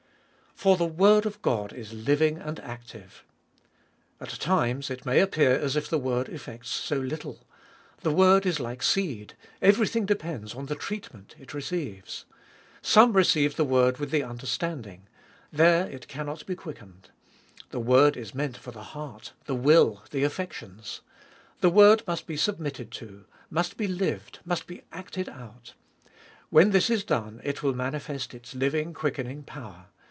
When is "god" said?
1.41-1.73